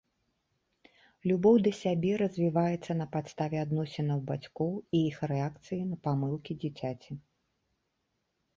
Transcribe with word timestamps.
Любоў 1.31 1.55
да 1.65 1.73
сябе 1.81 2.11
развіваецца 2.21 2.91
на 3.03 3.07
падставе 3.17 3.57
адносінаў 3.65 4.25
бацькоў 4.31 4.73
і 4.79 4.97
іх 5.13 5.17
рэакцыі 5.35 5.81
на 5.93 6.01
памылкі 6.09 6.61
дзіцяці. 6.65 7.11